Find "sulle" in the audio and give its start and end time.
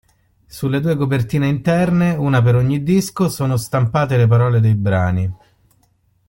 0.47-0.79